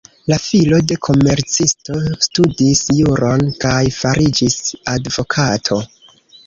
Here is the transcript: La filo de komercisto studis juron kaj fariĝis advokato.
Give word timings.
La 0.31 0.37
filo 0.43 0.79
de 0.91 0.95
komercisto 1.07 1.99
studis 2.29 2.83
juron 3.03 3.47
kaj 3.67 3.77
fariĝis 4.01 4.61
advokato. 4.97 5.85